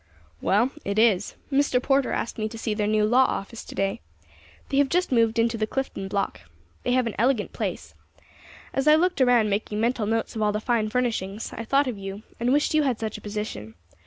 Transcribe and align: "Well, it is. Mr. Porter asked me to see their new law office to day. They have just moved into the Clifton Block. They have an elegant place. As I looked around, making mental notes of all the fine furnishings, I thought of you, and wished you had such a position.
"Well, 0.41 0.71
it 0.83 0.97
is. 0.97 1.35
Mr. 1.51 1.79
Porter 1.79 2.11
asked 2.11 2.39
me 2.39 2.49
to 2.49 2.57
see 2.57 2.73
their 2.73 2.87
new 2.87 3.05
law 3.05 3.25
office 3.25 3.63
to 3.65 3.75
day. 3.75 4.01
They 4.69 4.77
have 4.77 4.89
just 4.89 5.11
moved 5.11 5.37
into 5.37 5.59
the 5.59 5.67
Clifton 5.67 6.07
Block. 6.07 6.41
They 6.81 6.93
have 6.93 7.05
an 7.05 7.13
elegant 7.19 7.53
place. 7.53 7.93
As 8.73 8.87
I 8.87 8.95
looked 8.95 9.21
around, 9.21 9.51
making 9.51 9.79
mental 9.79 10.07
notes 10.07 10.35
of 10.35 10.41
all 10.41 10.51
the 10.53 10.59
fine 10.59 10.89
furnishings, 10.89 11.53
I 11.55 11.65
thought 11.65 11.85
of 11.85 11.99
you, 11.99 12.23
and 12.39 12.51
wished 12.51 12.73
you 12.73 12.81
had 12.81 12.97
such 12.99 13.19
a 13.19 13.21
position. 13.21 13.75